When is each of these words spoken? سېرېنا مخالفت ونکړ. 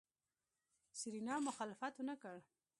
سېرېنا 0.99 1.35
مخالفت 1.47 1.93
ونکړ. 2.07 2.35